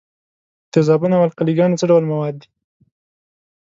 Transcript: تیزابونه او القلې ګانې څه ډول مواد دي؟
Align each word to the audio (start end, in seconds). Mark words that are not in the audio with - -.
تیزابونه 0.73 1.15
او 1.17 1.23
القلې 1.27 1.53
ګانې 1.57 1.75
څه 1.81 1.85
ډول 1.89 2.03
مواد 2.11 2.35
دي؟ 2.41 2.49